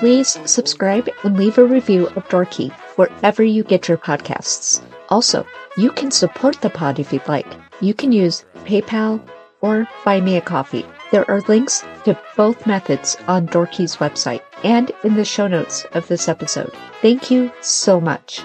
[0.00, 4.82] please subscribe and leave a review of Door Key wherever you get your podcasts.
[5.10, 5.46] Also,
[5.76, 7.46] you can support the pod if you'd like.
[7.82, 9.20] You can use PayPal
[9.60, 10.86] or Buy Me a Coffee.
[11.10, 15.84] There are links to both methods on Door Key's website and in the show notes
[15.92, 16.72] of this episode.
[17.02, 18.42] Thank you so much.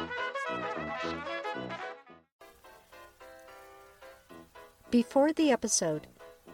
[4.92, 6.08] Before the episode,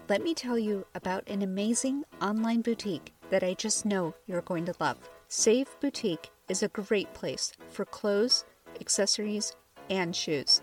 [0.08, 4.66] let me tell you about an amazing online boutique that I just know you're going
[4.66, 5.10] to love.
[5.28, 8.46] Saiv Boutique is a great place for clothes,
[8.80, 9.56] accessories,
[9.90, 10.62] and shoes.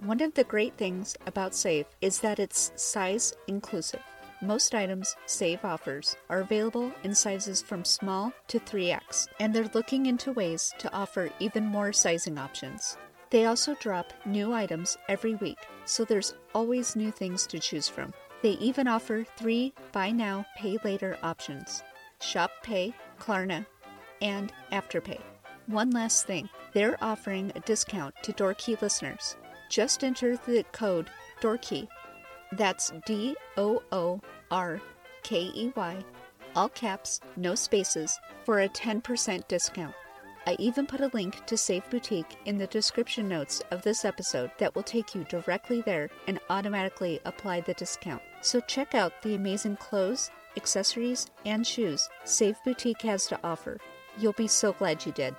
[0.00, 4.02] One of the great things about Saiv is that it's size inclusive.
[4.42, 10.06] Most items Saiv offers are available in sizes from small to 3X, and they're looking
[10.06, 12.98] into ways to offer even more sizing options.
[13.30, 18.12] They also drop new items every week, so there's always new things to choose from.
[18.42, 21.82] They even offer three buy now, pay later options
[22.20, 23.66] Shop Pay, Klarna,
[24.20, 25.20] and Afterpay.
[25.66, 29.36] One last thing they're offering a discount to Door Key listeners.
[29.68, 31.08] Just enter the code
[31.40, 31.88] DOORKEY.
[32.52, 34.80] That's D O O R
[35.22, 36.04] K E Y,
[36.54, 39.94] all caps, no spaces, for a 10% discount.
[40.48, 44.52] I even put a link to Saiv Boutique in the description notes of this episode
[44.58, 48.22] that will take you directly there and automatically apply the discount.
[48.42, 53.78] So check out the amazing clothes, accessories, and shoes Saiv Boutique has to offer.
[54.18, 55.34] You'll be so glad you did.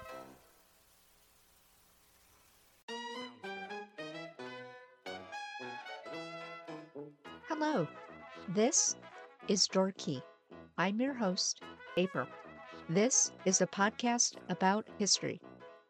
[7.48, 7.88] Hello,
[8.50, 8.98] this
[9.48, 10.22] is Door Key.
[10.78, 11.62] I'm your host,
[11.96, 12.28] April.
[12.90, 15.42] This is a podcast about history.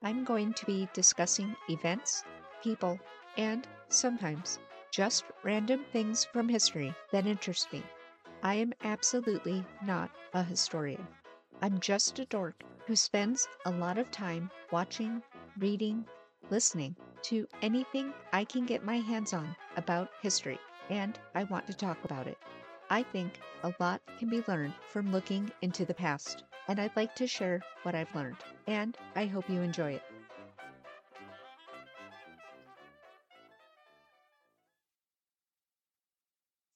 [0.02, 2.24] I'm going to be discussing events,
[2.64, 3.00] people,
[3.38, 4.58] and sometimes
[4.90, 7.84] just random things from history that interest me.
[8.42, 11.06] I am absolutely not a historian.
[11.62, 15.22] I'm just a dork who spends a lot of time watching,
[15.60, 16.04] reading,
[16.50, 16.96] listening
[17.26, 20.58] to anything I can get my hands on about history,
[20.90, 22.40] and I want to talk about it.
[22.90, 27.16] I think a lot can be learned from looking into the past, and I'd like
[27.16, 30.04] to share what I've learned, and I hope you enjoy it.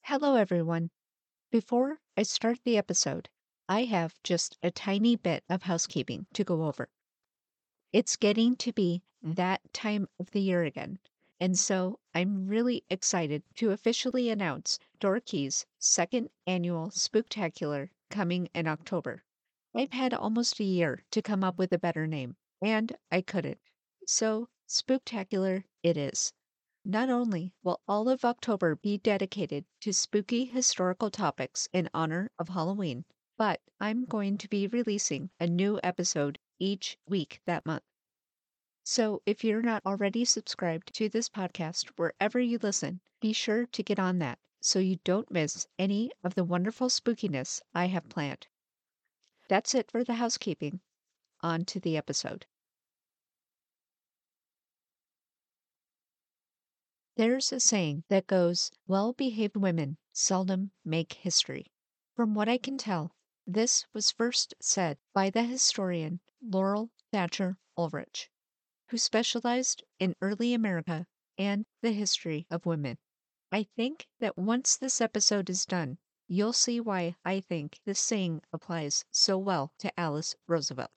[0.04, 0.90] Hello, everyone.
[1.52, 3.30] Before I start the episode,
[3.68, 6.90] I have just a tiny bit of housekeeping to go over.
[7.94, 9.36] It's getting to be mm.
[9.36, 11.00] that time of the year again,
[11.40, 18.68] and so I'm really excited to officially announce Door Key's second annual Spooktacular coming in
[18.68, 19.24] October.
[19.74, 23.60] I've had almost a year to come up with a better name, and I couldn't.
[24.06, 26.34] So, Spooktacular it is.
[26.86, 32.50] Not only will all of October be dedicated to spooky historical topics in honor of
[32.50, 33.06] Halloween,
[33.38, 37.84] but I'm going to be releasing a new episode each week that month.
[38.84, 43.84] So if you're not already subscribed to this podcast wherever you listen, be sure to
[43.84, 48.48] get on that so you don't miss any of the wonderful spookiness I have planned.
[49.52, 50.80] That's it for the housekeeping.
[51.42, 52.46] On to the episode.
[57.18, 61.66] There's a saying that goes, well behaved women seldom make history.
[62.16, 63.14] From what I can tell,
[63.46, 68.32] this was first said by the historian Laurel Thatcher Ulrich
[68.88, 71.08] who specialized in early America
[71.38, 72.98] and the history of women.
[73.52, 75.98] I think that once this episode is done,
[76.34, 80.92] you'll see why I think this saying applies so well to Alice Roosevelt.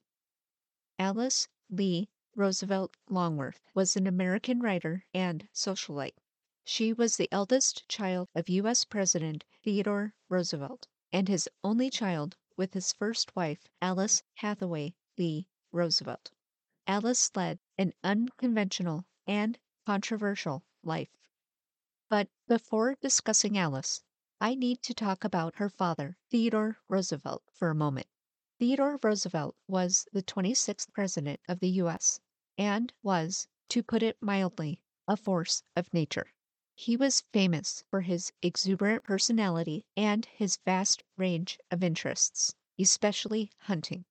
[0.96, 6.14] Alice Lee Roosevelt Longworth was an American writer and socialite.
[6.62, 8.84] She was the eldest child of U.S.
[8.84, 16.30] President Theodore Roosevelt and his only child with his first wife, Alice Hathaway Lee Roosevelt.
[16.86, 21.16] Alice led an unconventional and controversial life.
[22.08, 24.04] But before discussing Alice,
[24.40, 28.08] I need to talk about her father, Theodore Roosevelt, for a moment.
[28.58, 32.20] Theodore Roosevelt was the 26th President of the U.S.
[32.58, 36.32] and was, to put it mildly, a force of nature.
[36.74, 44.04] He was famous for his exuberant personality and his vast range of interests, especially hunting.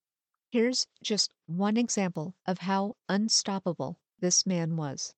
[0.50, 5.14] Here's just one example of how unstoppable this man was.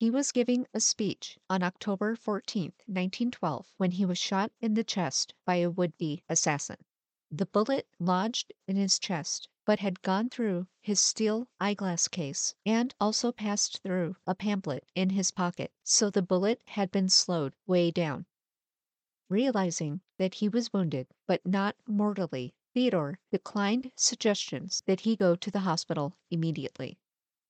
[0.00, 4.82] He was giving a speech on October 14, 1912, when he was shot in the
[4.82, 6.78] chest by a would be assassin.
[7.30, 12.94] The bullet lodged in his chest, but had gone through his steel eyeglass case and
[12.98, 17.90] also passed through a pamphlet in his pocket, so the bullet had been slowed way
[17.90, 18.24] down.
[19.28, 25.50] Realizing that he was wounded, but not mortally, Theodore declined suggestions that he go to
[25.50, 26.98] the hospital immediately.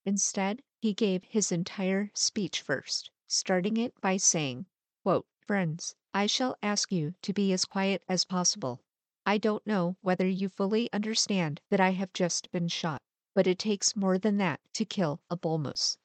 [0.04, 4.66] Instead, he gave his entire speech first, starting it by saying,
[5.02, 8.80] quote, Friends, I shall ask you to be as quiet as possible.
[9.26, 13.02] I don't know whether you fully understand that I have just been shot,
[13.34, 15.98] but it takes more than that to kill a bull moose.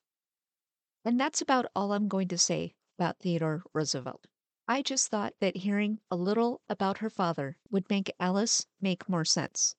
[1.05, 4.27] And that's about all I'm going to say about Theodore Roosevelt.
[4.67, 9.25] I just thought that hearing a little about her father would make Alice make more
[9.25, 9.75] sense.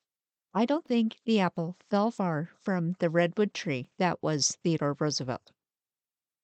[0.59, 5.53] I don't think the apple fell far from the redwood tree that was Theodore Roosevelt.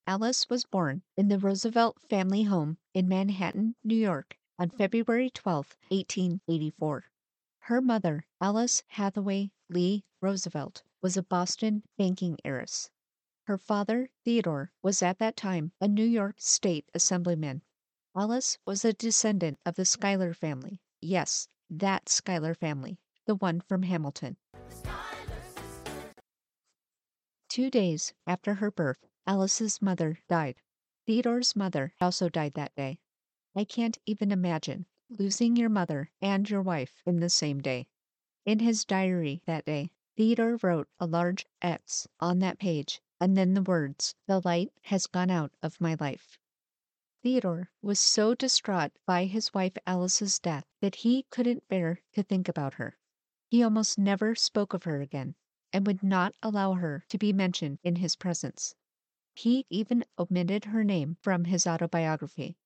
[0.05, 5.75] Alice was born in the Roosevelt family home in Manhattan, New York on February 12,
[5.89, 7.05] 1884.
[7.61, 12.91] Her mother, Alice Hathaway Lee Roosevelt, was a Boston banking heiress.
[13.45, 17.63] Her father, Theodore, was at that time a New York State Assemblyman.
[18.15, 20.83] Alice was a descendant of the Schuyler family.
[21.01, 24.37] Yes, that Schuyler family, the one from Hamilton.
[27.49, 30.55] Two days after her birth, Alice's mother died.
[31.05, 32.99] Theodore's mother also died that day.
[33.55, 37.87] I can't even imagine losing your mother and your wife in the same day.
[38.45, 43.53] In his diary that day, Theodore wrote a large X on that page and then
[43.53, 46.37] the words, The light has gone out of my life.
[47.21, 52.49] Theodore was so distraught by his wife Alice's death that he couldn't bear to think
[52.49, 52.97] about her.
[53.53, 55.35] He almost never spoke of her again,
[55.71, 58.73] and would not allow her to be mentioned in his presence.
[59.35, 62.57] He even omitted her name from his autobiography.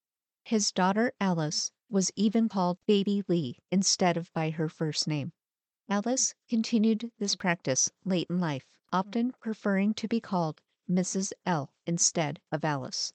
[0.46, 5.34] His daughter Alice was even called Baby Lee instead of by her first name.
[5.90, 8.64] Alice continued this practice late in life,
[8.94, 11.34] often preferring to be called Mrs.
[11.46, 13.12] L instead of Alice.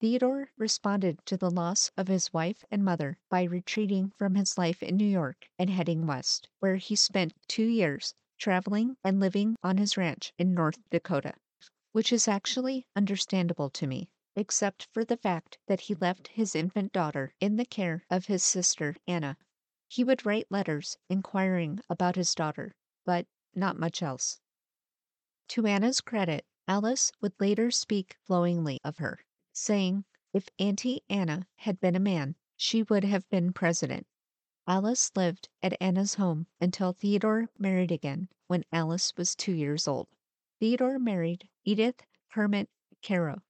[0.00, 4.82] Theodore responded to the loss of his wife and mother by retreating from his life
[4.82, 9.76] in New York and heading west, where he spent two years traveling and living on
[9.76, 11.34] his ranch in North Dakota,
[11.92, 16.94] which is actually understandable to me, except for the fact that he left his infant
[16.94, 19.36] daughter in the care of his sister Anna.
[19.86, 22.72] He would write letters inquiring about his daughter,
[23.04, 24.40] but not much else.
[25.48, 31.80] To Anna's credit, Alice would later speak glowingly of her, saying, if Auntie Anna had
[31.80, 34.06] been a man, she would have been president.
[34.66, 40.08] Alice lived at Anna's home until Theodore married again when Alice was two years old.
[40.60, 42.70] Theodore married Edith Kermit
[43.02, 43.42] Carow.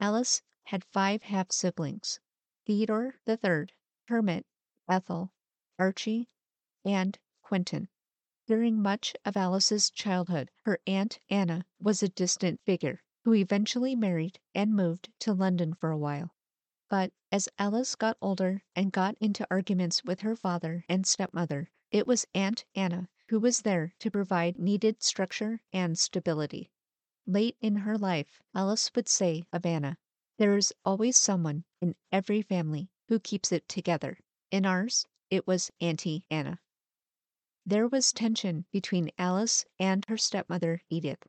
[0.00, 2.18] Alice had five half siblings
[2.64, 3.72] Theodore the Third,
[4.08, 4.46] Kermit,
[4.88, 5.32] Ethel,
[5.78, 6.28] Archie,
[6.84, 7.88] and Quentin.
[8.46, 14.38] During much of Alice's childhood, her Aunt Anna was a distant figure, who eventually married
[14.54, 16.32] and moved to London for a while.
[16.88, 22.06] But as Alice got older and got into arguments with her father and stepmother, it
[22.06, 26.70] was Aunt Anna who was there to provide needed structure and stability.
[27.26, 29.98] Late in her life, Alice would say of Anna,
[30.38, 34.20] There is always someone in every family who keeps it together.
[34.52, 36.60] In ours, it was Auntie Anna.
[37.66, 41.26] There was tension between Alice and her stepmother, Edith.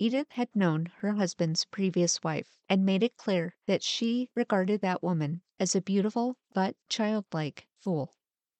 [0.00, 5.02] Edith had known her husband's previous wife and made it clear that she regarded that
[5.02, 8.14] woman as a beautiful but childlike fool.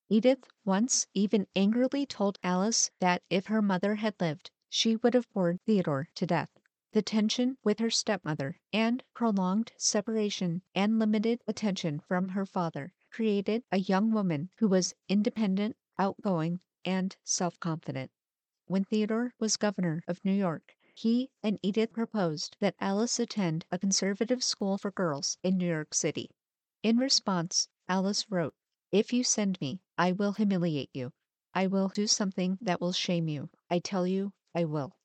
[0.09, 5.31] Edith once even angrily told Alice that if her mother had lived, she would have
[5.31, 6.51] bored Theodore to death.
[6.91, 13.63] The tension with her stepmother and prolonged separation and limited attention from her father created
[13.71, 18.11] a young woman who was independent, outgoing, and self confident.
[18.67, 23.79] When Theodore was governor of New York, he and Edith proposed that Alice attend a
[23.79, 26.29] conservative school for girls in New York City.
[26.83, 28.57] In response, Alice wrote,
[28.91, 31.13] If you send me, I will humiliate you.
[31.55, 33.49] I will do something that will shame you.
[33.71, 34.97] I tell you, I will.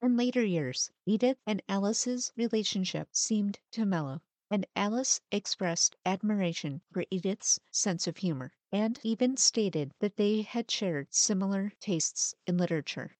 [0.00, 7.04] In later years, Edith and Alice's relationship seemed to mellow, and Alice expressed admiration for
[7.10, 13.16] Edith's sense of humor and even stated that they had shared similar tastes in literature.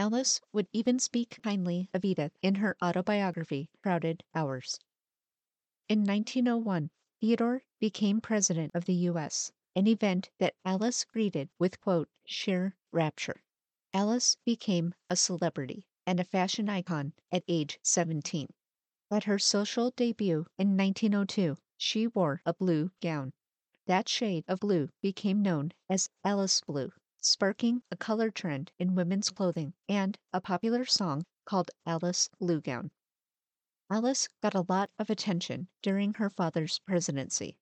[0.00, 4.78] Alice would even speak kindly of Edith in her autobiography, Crowded Hours.
[5.88, 6.90] In 1901,
[7.20, 13.42] Theodore became president of the U.S., an event that Alice greeted with, quote, sheer rapture.
[13.92, 18.46] Alice became a celebrity and a fashion icon at age 17.
[19.10, 23.32] At her social debut in 1902, she wore a blue gown.
[23.86, 26.92] That shade of blue became known as Alice Blue,
[27.28, 32.90] sparking a color trend in women's clothing and a popular song called Alice Blue Gown.
[33.90, 37.58] Alice got a lot of attention during her father's presidency.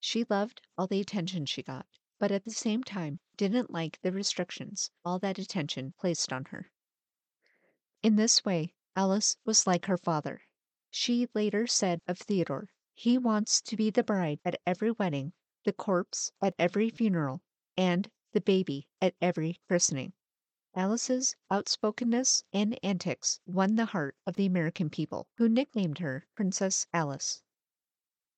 [0.00, 1.86] She loved all the attention she got,
[2.18, 6.70] but at the same time didn't like the restrictions all that attention placed on her.
[8.02, 10.42] In this way, Alice was like her father.
[10.90, 15.72] She later said of Theodore, he wants to be the bride at every wedding, the
[15.72, 17.42] corpse at every funeral,
[17.76, 20.12] and the baby at every christening.
[20.74, 26.86] Alice's outspokenness and antics won the heart of the American people, who nicknamed her Princess
[26.92, 27.40] Alice.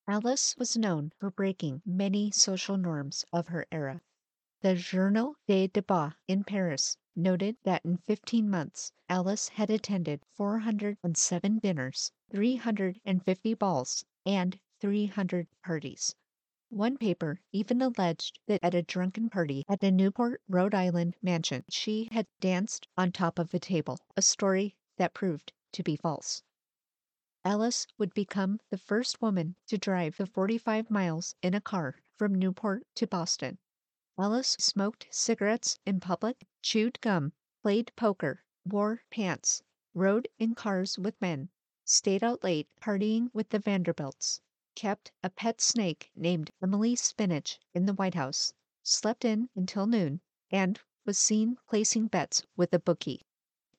[0.07, 4.01] Alice was known for breaking many social norms of her era.
[4.61, 11.59] The Journal des Débats in Paris noted that in 15 months Alice had attended 407
[11.59, 16.15] dinners, 350 balls, and 300 parties.
[16.71, 21.65] One paper even alleged that at a drunken party at a Newport, Rhode Island mansion,
[21.67, 26.43] she had danced on top of a table, a story that proved to be false.
[27.43, 32.35] Alice would become the first woman to drive the 45 miles in a car from
[32.35, 33.57] Newport to Boston.
[34.15, 37.33] Alice smoked cigarettes in public, chewed gum,
[37.63, 39.63] played poker, wore pants,
[39.95, 41.49] rode in cars with men,
[41.83, 44.41] stayed out late partying with the Vanderbilts,
[44.79, 50.21] kept a pet snake named Emily Spinach in the White House, slept in until noon,
[50.49, 53.25] and was seen placing bets with a bookie.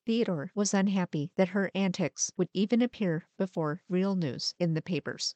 [0.05, 5.35] Theodore was unhappy that her antics would even appear before real news in the papers.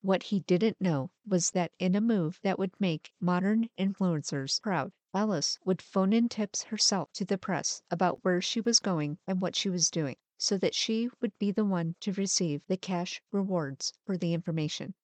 [0.00, 4.92] What he didn't know was that in a move that would make modern influencers proud,
[5.12, 9.40] Alice would phone in tips herself to the press about where she was going and
[9.40, 13.20] what she was doing, so that she would be the one to receive the cash
[13.32, 14.94] rewards for the information.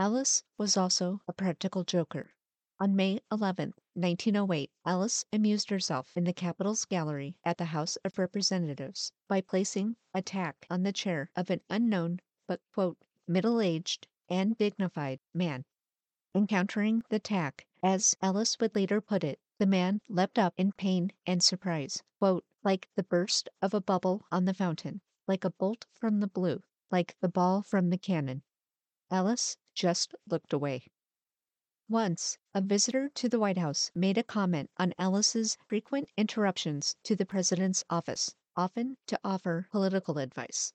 [0.00, 2.32] Alice was also a practical joker.
[2.78, 8.16] On May 11, 1908, Alice amused herself in the Capitol's gallery at the House of
[8.16, 12.60] Representatives by placing a tack on the chair of an unknown but,
[13.26, 15.64] middle aged, and dignified man.
[16.32, 21.10] Encountering the tack, as Alice would later put it, the man leapt up in pain
[21.26, 22.04] and surprise,
[22.62, 26.62] like the burst of a bubble on the fountain, like a bolt from the blue,
[26.92, 28.44] like the ball from the cannon.
[29.10, 30.86] Alice just looked away.
[31.88, 37.16] Once, a visitor to the White House made a comment on Alice's frequent interruptions to
[37.16, 40.74] the president's office, often to offer political advice.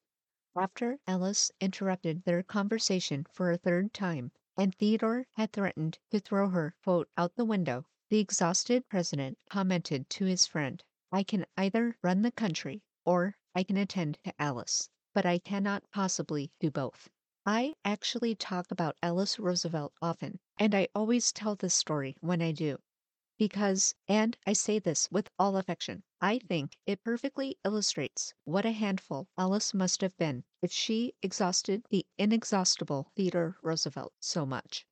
[0.55, 6.49] After Alice interrupted their conversation for a third time, and Theodore had threatened to throw
[6.49, 11.97] her, quote, out the window, the exhausted president commented to his friend, I can either
[12.01, 17.09] run the country or I can attend to Alice, but I cannot possibly do both.
[17.45, 22.53] I actually talk about Alice Roosevelt often, and I always tell this story when I
[22.53, 22.79] do
[23.37, 28.71] because, and I say this with all affection, I think it perfectly illustrates what a
[28.71, 34.87] handful Alice must have been if she exhausted the inexhaustible Theodore Roosevelt so much.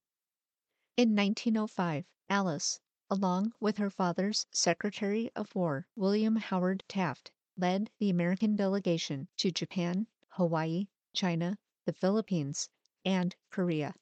[0.97, 8.09] In 1905, Alice, along with her father's Secretary of War, William Howard Taft, led the
[8.09, 12.69] American delegation to Japan, Hawaii, China, the Philippines,
[13.03, 13.95] and Korea.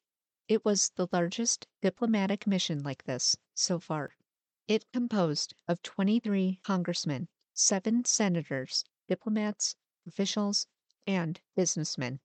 [0.48, 4.16] It was the largest diplomatic mission like this so far.
[4.68, 10.68] It composed of 23 congressmen, seven senators, diplomats, officials,
[11.08, 12.20] and businessmen.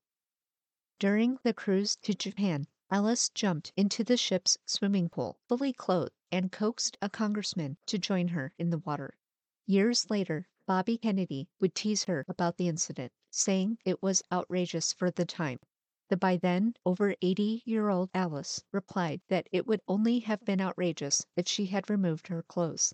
[0.99, 6.51] During the cruise to Japan, Alice jumped into the ship's swimming pool, fully clothed, and
[6.51, 9.17] coaxed a congressman to join her in the water.
[9.65, 15.11] Years later, Bobby Kennedy would tease her about the incident, saying it was outrageous for
[15.11, 15.59] the time.
[16.07, 20.61] The by then over 80 year old Alice replied that it would only have been
[20.61, 22.93] outrageous if she had removed her clothes.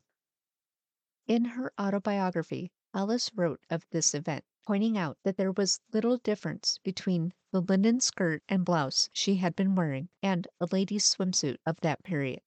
[1.27, 6.79] In her autobiography, Alice wrote of this event, pointing out that there was little difference
[6.79, 11.79] between the linen skirt and blouse she had been wearing and a lady's swimsuit of
[11.81, 12.41] that period.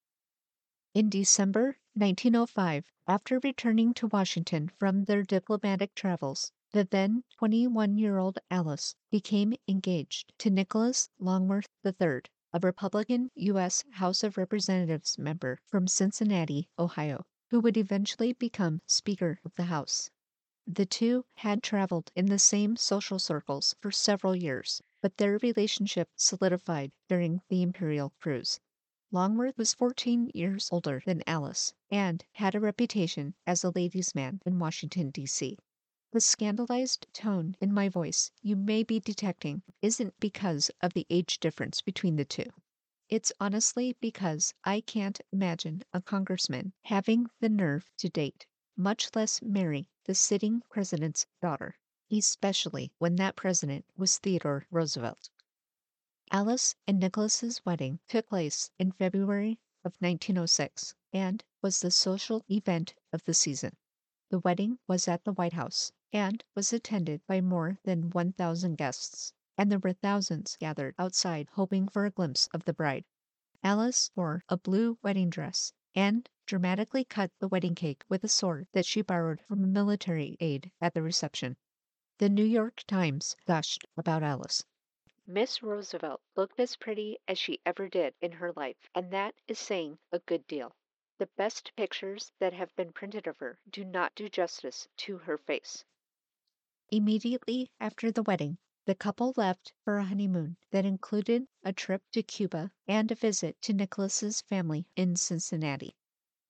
[0.95, 8.19] In December 1905, after returning to Washington from their diplomatic travels, the then 21 year
[8.19, 13.85] old Alice became engaged to Nicholas Longworth III, a Republican U.S.
[13.93, 20.11] House of Representatives member from Cincinnati, Ohio, who would eventually become Speaker of the House.
[20.67, 26.09] The two had traveled in the same social circles for several years, but their relationship
[26.17, 28.59] solidified during the Imperial cruise.
[29.13, 34.41] Longworth was 14 years older than Alice and had a reputation as a ladies' man
[34.45, 35.57] in Washington, D.C.
[36.15, 41.41] The scandalized tone in my voice you may be detecting isn't because of the age
[41.41, 42.53] difference between the two.
[43.09, 49.43] It's honestly because I can't imagine a congressman having the nerve to date, much less
[49.43, 51.75] marry the sitting president's daughter,
[52.13, 55.31] especially when that president was Theodore Roosevelt.
[56.31, 62.95] Alice and Nicholas's wedding took place in February of 1906 and was the social event
[63.13, 63.77] of the season.
[64.31, 69.33] The wedding was at the White House and was attended by more than 1,000 guests,
[69.59, 73.05] and there were thousands gathered outside hoping for a glimpse of the bride.
[73.65, 78.69] Alice wore a blue wedding dress and dramatically cut the wedding cake with a sword
[78.71, 81.57] that she borrowed from a military aide at the reception.
[82.19, 84.65] The New York Times gushed about Alice.
[85.27, 89.59] Miss Roosevelt looked as pretty as she ever did in her life, and that is
[89.59, 90.77] saying a good deal.
[91.19, 95.39] The best pictures that have been printed of her do not do justice to her
[95.39, 95.85] face.
[96.91, 102.23] Immediately after the wedding, the couple left for a honeymoon that included a trip to
[102.23, 105.97] Cuba and a visit to Nicholas's family in Cincinnati.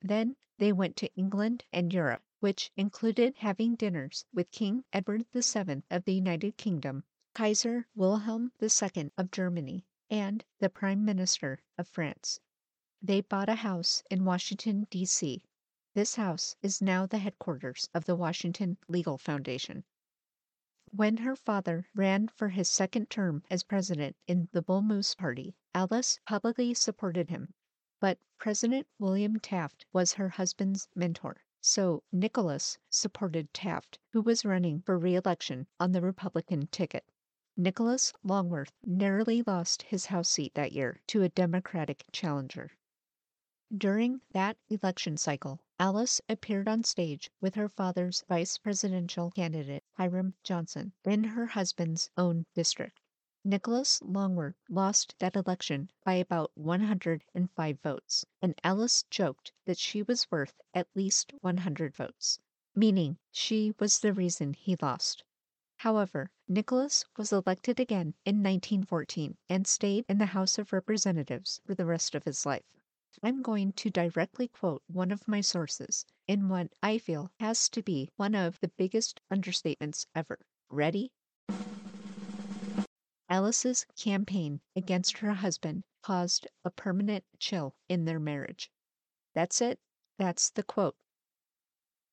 [0.02, 5.84] Then they went to England and Europe, which included having dinners with King Edward VII
[5.88, 12.40] of the United Kingdom, Kaiser Wilhelm II of Germany, and the Prime Minister of France.
[13.00, 15.44] They bought a house in Washington, D.C.
[15.94, 19.84] This house is now the headquarters of the Washington Legal Foundation.
[20.96, 25.56] When her father ran for his second term as president in the Bull Moose Party,
[25.74, 27.52] Alice publicly supported him.
[27.98, 34.82] But President William Taft was her husband's mentor, so Nicholas supported Taft, who was running
[34.82, 37.10] for re election on the Republican ticket.
[37.56, 42.70] Nicholas Longworth narrowly lost his House seat that year to a Democratic challenger.
[43.76, 50.34] During that election cycle, Alice appeared on stage with her father's vice presidential candidate, Hiram
[50.42, 52.98] Johnson, in her husband's own district.
[53.44, 60.28] Nicholas Longworth lost that election by about 105 votes, and Alice joked that she was
[60.32, 62.40] worth at least 100 votes,
[62.74, 65.22] meaning she was the reason he lost.
[65.76, 71.76] However, Nicholas was elected again in 1914 and stayed in the House of Representatives for
[71.76, 72.64] the rest of his life.
[73.22, 77.82] I'm going to directly quote one of my sources in what I feel has to
[77.82, 80.38] be one of the biggest understatements ever.
[80.68, 81.12] Ready?
[83.28, 88.70] Alice's campaign against her husband caused a permanent chill in their marriage.
[89.34, 89.80] That's it.
[90.18, 90.96] That's the quote.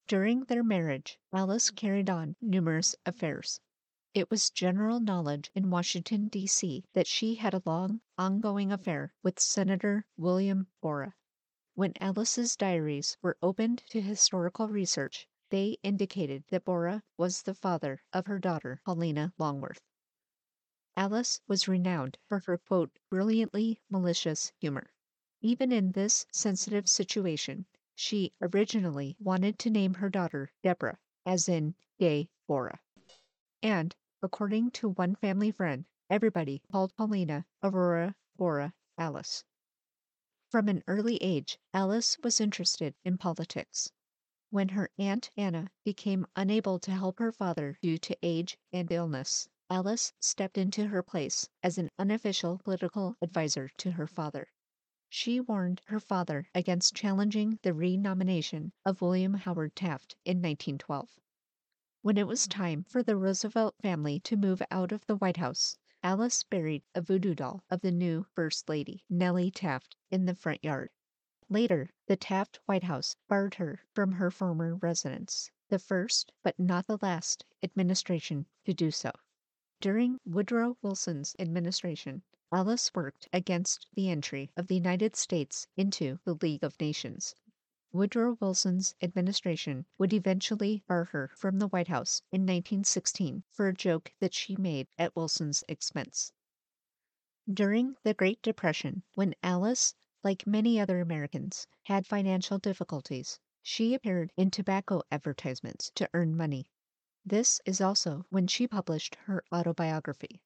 [0.08, 3.60] During their marriage, Alice carried on numerous affairs.
[4.14, 9.40] It was general knowledge in Washington, D.C., that she had a long, ongoing affair with
[9.40, 11.16] Senator William Borah.
[11.76, 18.04] When Alice's diaries were opened to historical research, they indicated that Borah was the father
[18.12, 19.80] of her daughter, Paulina Longworth.
[20.98, 24.92] Alice was renowned for her, quote, brilliantly malicious humor.
[25.40, 31.76] Even in this sensitive situation, she originally wanted to name her daughter Deborah, as in
[31.98, 32.82] Gay Borah.
[33.64, 39.44] And According to one family friend, everybody called Paulina Aurora Borah Alice.
[40.48, 43.92] From an early age, Alice was interested in politics.
[44.52, 49.50] When her Aunt Anna became unable to help her father due to age and illness,
[49.72, 54.50] Alice stepped into her place as an unofficial political advisor to her father.
[55.10, 61.10] She warned her father against challenging the renomination of William Howard Taft in 1912.
[62.04, 65.78] When it was time for the Roosevelt family to move out of the White House,
[66.02, 70.64] Alice buried a voodoo doll of the new First Lady, Nellie Taft, in the front
[70.64, 70.90] yard.
[71.48, 76.88] Later, the Taft White House barred her from her former residence, the first, but not
[76.88, 79.12] the last, administration to do so.
[79.80, 86.34] During Woodrow Wilson's administration, Alice worked against the entry of the United States into the
[86.34, 87.36] League of Nations.
[87.94, 93.74] Woodrow Wilson's administration would eventually bar her from the White House in 1916 for a
[93.74, 96.32] joke that she made at Wilson's expense.
[97.52, 104.32] During the Great Depression, when Alice, like many other Americans, had financial difficulties, she appeared
[104.38, 106.70] in tobacco advertisements to earn money.
[107.26, 110.42] This is also when she published her autobiography.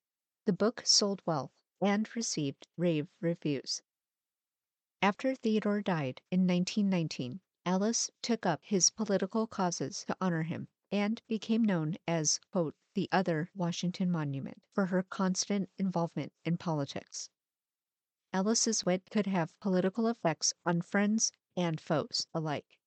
[0.45, 3.83] The book sold well and received rave reviews.
[5.05, 11.21] After Theodore died in 1919, Alice took up his political causes to honor him and
[11.27, 12.39] became known as,
[12.95, 17.29] the other Washington Monument for her constant involvement in politics.
[18.33, 22.79] Alice's wit could have political effects on friends and foes alike.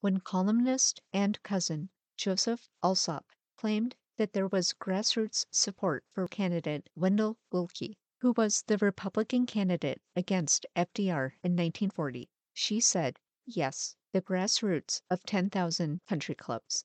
[0.00, 3.26] When columnist and cousin Joseph Alsop
[3.58, 10.02] claimed that there was grassroots support for candidate Wendell Willkie who was the Republican candidate
[10.16, 16.84] against FDR in 1940, she said, yes, the grassroots of 10,000 country clubs.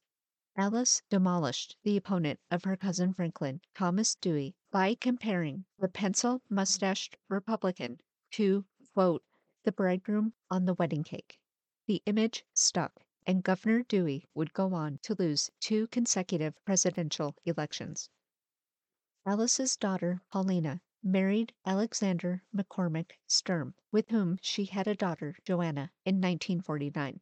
[0.55, 7.17] Alice demolished the opponent of her cousin Franklin, Thomas Dewey, by comparing the pencil mustached
[7.27, 7.99] Republican
[8.29, 9.23] to, quote,
[9.63, 11.39] the bridegroom on the wedding cake.
[11.87, 18.11] The image stuck, and Governor Dewey would go on to lose two consecutive presidential elections.
[19.25, 26.17] Alice's daughter, Paulina, married Alexander McCormick Sturm, with whom she had a daughter, Joanna, in
[26.17, 27.19] 1949.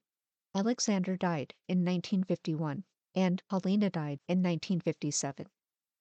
[0.53, 2.83] Alexander died in 1951,
[3.15, 5.47] and Paulina died in 1957.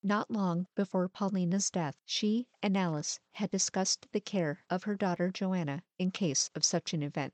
[0.03, 5.31] Not long before Paulina's death, she and Alice had discussed the care of her daughter
[5.31, 7.33] Joanna in case of such an event.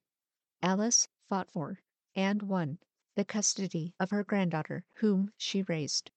[0.61, 1.81] Alice fought for
[2.15, 2.79] and won
[3.15, 6.11] the custody of her granddaughter, whom she raised.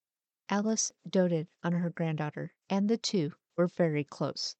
[0.49, 4.55] Alice doted on her granddaughter, and the two were very close.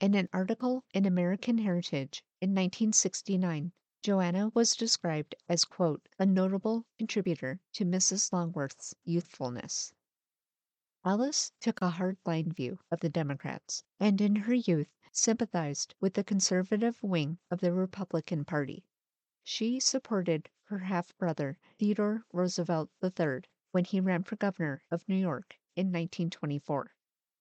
[0.00, 6.86] In an article in American Heritage in 1969, Joanna was described as, quote, a notable
[6.98, 8.32] contributor to Mrs.
[8.32, 9.92] Longworth's youthfulness.
[11.04, 16.22] Alice took a hard-line view of the Democrats, and in her youth sympathized with the
[16.22, 18.84] conservative wing of the Republican Party.
[19.42, 25.56] She supported her half-brother Theodore Roosevelt III when he ran for governor of New York
[25.74, 26.94] in 1924.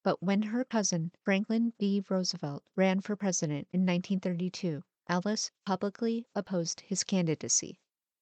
[0.08, 2.02] But when her cousin Franklin D.
[2.10, 7.82] Roosevelt ran for president in 1932, Alice publicly opposed his candidacy.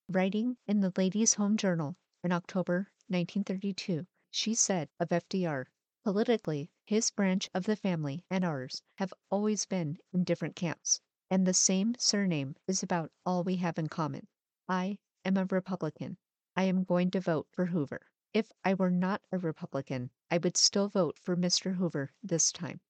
[0.10, 5.68] Writing in the Ladies' Home Journal in October 1932, she said of FDR,
[6.04, 11.46] Politically, his branch of the family and ours have always been in different camps, and
[11.46, 14.28] the same surname is about all we have in common.
[14.68, 16.18] I am a Republican.
[16.56, 18.08] I am going to vote for Hoover.
[18.36, 21.78] If I were not a Republican, I would still vote for Mr.
[21.78, 22.82] Hoover this time.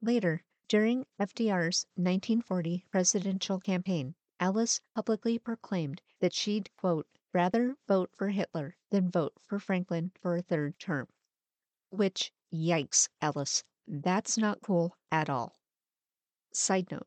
[0.00, 8.30] Later, during FDR's 1940 presidential campaign, Alice publicly proclaimed that she'd, quote, rather vote for
[8.30, 11.08] Hitler than vote for Franklin for a third term.
[11.90, 15.60] Which, yikes, Alice, that's not cool at all.
[16.54, 17.06] Side note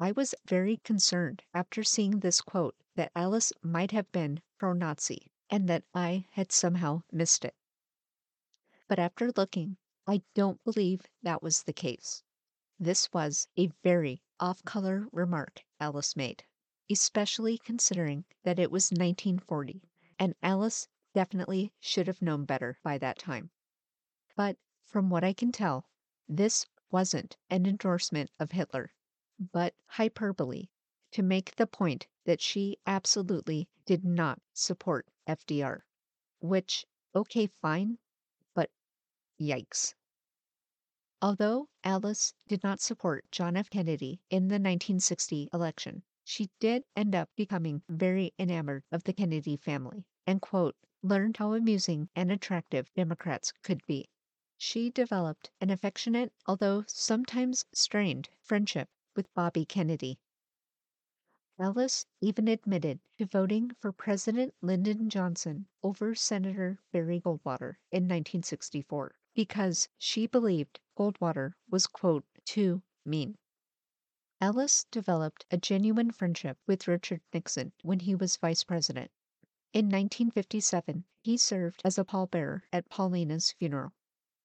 [0.00, 5.30] I was very concerned after seeing this quote that Alice might have been pro Nazi
[5.50, 7.54] and that I had somehow missed it.
[8.88, 12.22] But after looking, I don't believe that was the case.
[12.78, 16.44] This was a very off color remark Alice made
[16.90, 19.82] especially considering that it was 1940,
[20.18, 23.50] and Alice definitely should have known better by that time.
[24.36, 24.56] But
[24.86, 25.86] from what I can tell,
[26.26, 28.92] this wasn't an endorsement of Hitler,
[29.38, 30.68] but hyperbole
[31.10, 35.82] to make the point that she absolutely did not support FDR.
[36.40, 37.98] Which, okay, fine,
[38.54, 38.70] but
[39.38, 39.94] yikes.
[41.20, 43.68] Although Alice did not support John F.
[43.70, 49.56] Kennedy in the 1960 election, she did end up becoming very enamored of the Kennedy
[49.56, 54.08] family and, quote, learned how amusing and attractive Democrats could be.
[54.56, 60.18] She developed an affectionate, although sometimes strained, friendship with Bobby Kennedy.
[61.60, 69.16] Alice even admitted to voting for President Lyndon Johnson over Senator Barry Goldwater in 1964
[69.34, 73.36] because she believed Goldwater was, quote, too mean.
[74.40, 79.10] Alice developed a genuine friendship with Richard Nixon when he was vice president.
[79.72, 83.94] In 1957, he served as a pallbearer at Paulina's funeral.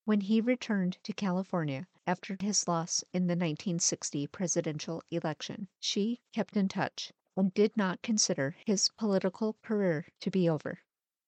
[0.05, 6.57] When he returned to California after his loss in the 1960 presidential election, she kept
[6.57, 10.79] in touch and did not consider his political career to be over.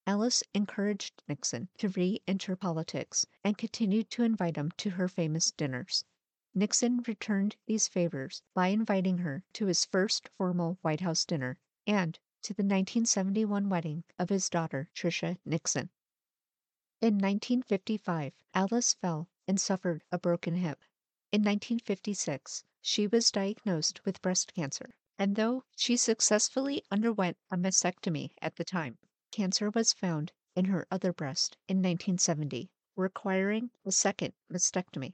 [0.05, 5.51] Alice encouraged Nixon to re enter politics and continued to invite him to her famous
[5.51, 6.03] dinners.
[6.53, 12.19] Nixon returned these favors by inviting her to his first formal White House dinner and
[12.41, 15.91] to the 1971 wedding of his daughter, Tricia Nixon.
[17.05, 20.79] In 1955, Alice fell and suffered a broken hip.
[21.31, 28.31] In 1956, she was diagnosed with breast cancer, and though she successfully underwent a mastectomy
[28.41, 28.97] at the time,
[29.29, 35.13] cancer was found in her other breast in 1970, requiring a second mastectomy.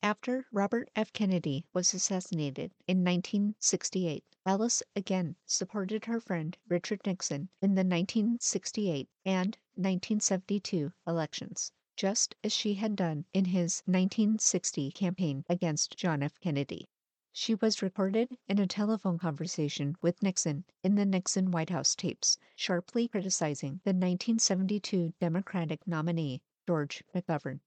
[0.00, 1.12] After Robert F.
[1.12, 9.08] Kennedy was assassinated in 1968, Alice again supported her friend Richard Nixon in the 1968
[9.24, 16.38] and 1972 elections, just as she had done in his 1960 campaign against John F.
[16.38, 16.88] Kennedy.
[17.32, 22.38] She was recorded in a telephone conversation with Nixon in the Nixon White House tapes,
[22.54, 27.58] sharply criticizing the 1972 Democratic nominee, George McGovern.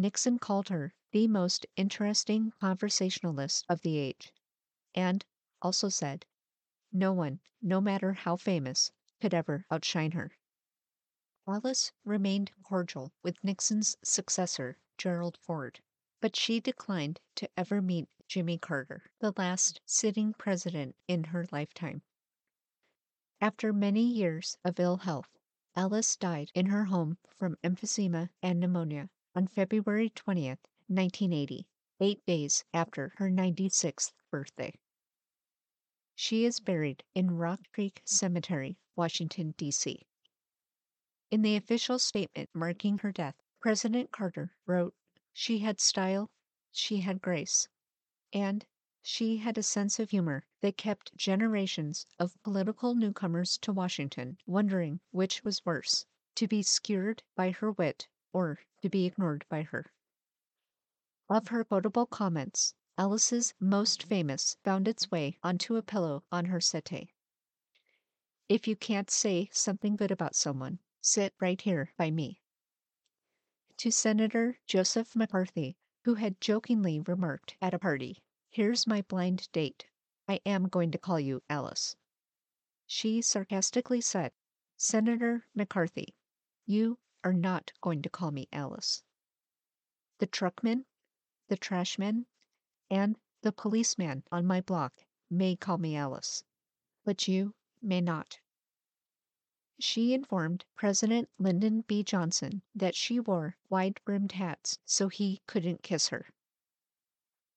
[0.00, 4.32] Nixon called her the most interesting conversationalist of the age,
[4.94, 5.24] and
[5.60, 6.24] also said,
[6.92, 10.38] No one, no matter how famous, could ever outshine her.
[11.48, 15.80] Alice remained cordial with Nixon's successor, Gerald Ford,
[16.20, 22.02] but she declined to ever meet Jimmy Carter, the last sitting president in her lifetime.
[23.40, 25.36] After many years of ill health,
[25.74, 31.66] Alice died in her home from emphysema and pneumonia on February 20th, 1980,
[32.00, 34.72] eight days after her 96th birthday.
[36.14, 40.06] She is buried in Rock Creek Cemetery, Washington, D.C.
[41.30, 44.94] In the official statement marking her death, President Carter wrote,
[45.32, 46.30] She had style,
[46.72, 47.68] she had grace,
[48.32, 48.66] and
[49.02, 55.00] she had a sense of humor that kept generations of political newcomers to Washington wondering
[55.10, 59.92] which was worse to be skewered by her wit or to be ignored by her.
[61.28, 66.60] Of her quotable comments, Alice's most famous found its way onto a pillow on her
[66.60, 67.10] settee.
[68.48, 72.40] If you can't say something good about someone, sit right here by me.
[73.78, 79.86] To Senator Joseph McCarthy, who had jokingly remarked at a party, Here's my blind date.
[80.26, 81.96] I am going to call you Alice.
[82.86, 84.32] She sarcastically said,
[84.76, 86.16] Senator McCarthy,
[86.64, 89.02] you are not going to call me Alice.
[90.18, 90.86] The truckman,
[91.48, 92.26] the trashman,
[92.90, 96.44] and the policeman on my block may call me Alice,
[97.04, 98.40] but you may not.
[99.80, 102.02] She informed President Lyndon B.
[102.02, 106.26] Johnson that she wore wide brimmed hats so he couldn't kiss her.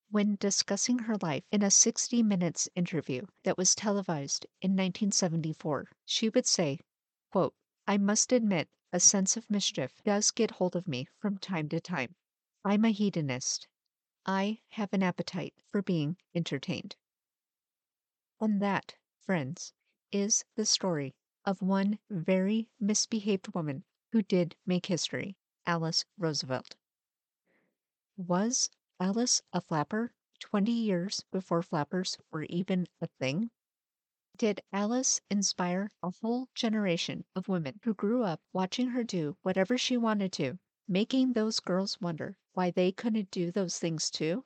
[0.10, 6.30] When discussing her life in a 60 Minutes interview that was televised in 1974, she
[6.30, 6.80] would say,
[7.32, 7.56] quote,
[7.88, 11.80] I must admit a sense of mischief does get hold of me from time to
[11.80, 12.16] time.
[12.64, 13.68] I'm a hedonist
[14.26, 16.96] I have an appetite for being entertained.
[18.40, 19.74] And that, friends,
[20.12, 26.76] is the story of one very misbehaved woman who did make history, Alice Roosevelt.
[28.16, 33.50] Was Alice a flapper 20 years before flappers were even a thing?
[34.42, 39.78] Did Alice inspire a whole generation of women who grew up watching her do whatever
[39.78, 44.44] she wanted to, making those girls wonder why they couldn't do those things too?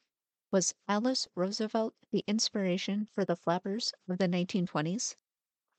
[0.52, 5.16] Was Alice Roosevelt the inspiration for the flappers of the 1920s?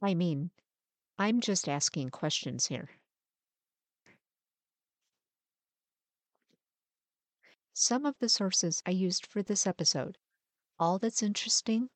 [0.00, 0.50] I mean,
[1.18, 2.88] I'm just asking questions here.
[7.74, 10.16] Some of the sources I used for this episode
[10.78, 11.90] All That's Interesting,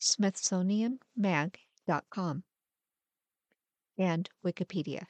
[0.00, 2.42] SmithsonianMag.com,
[3.98, 5.04] and Wikipedia.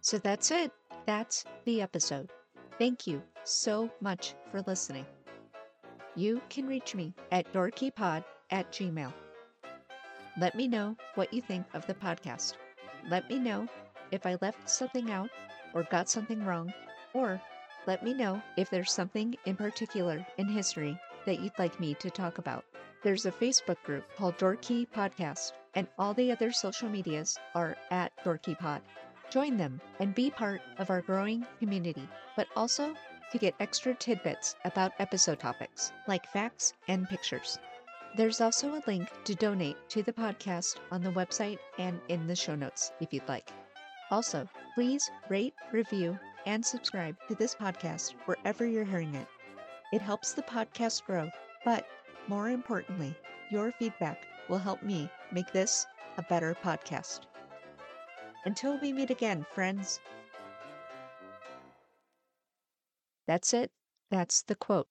[0.00, 0.72] So that's it.
[1.06, 2.30] That's the episode.
[2.78, 5.06] Thank you so much for listening.
[6.16, 9.12] You can reach me at doorkeypod at gmail.
[10.38, 12.54] Let me know what you think of the podcast.
[13.08, 13.66] Let me know
[14.10, 15.30] if I left something out
[15.72, 16.72] or got something wrong,
[17.14, 17.40] or
[17.86, 22.10] let me know if there's something in particular in history that you'd like me to
[22.10, 22.64] talk about.
[23.02, 27.76] There's a Facebook group called Door Key Podcast, and all the other social medias are
[27.90, 28.80] at DoorkeyPod.
[29.30, 32.94] Join them and be part of our growing community, but also
[33.32, 37.58] to get extra tidbits about episode topics, like facts and pictures.
[38.16, 42.36] There's also a link to donate to the podcast on the website and in the
[42.36, 43.50] show notes if you'd like.
[44.10, 49.26] Also, please rate, review, and subscribe to this podcast wherever you're hearing it.
[49.92, 51.30] It helps the podcast grow,
[51.64, 51.86] but
[52.28, 53.14] more importantly,
[53.50, 55.86] your feedback will help me make this
[56.18, 57.20] a better podcast.
[58.44, 60.00] Until we meet again, friends.
[63.26, 63.70] That's it.
[64.10, 64.88] That's the quote.